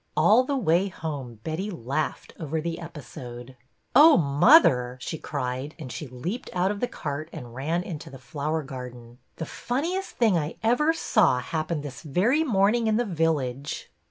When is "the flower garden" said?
8.09-9.19